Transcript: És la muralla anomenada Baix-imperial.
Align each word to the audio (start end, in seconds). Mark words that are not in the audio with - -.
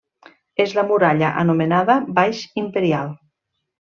És 0.63 0.71
la 0.77 0.85
muralla 0.91 1.29
anomenada 1.41 1.99
Baix-imperial. 2.21 3.15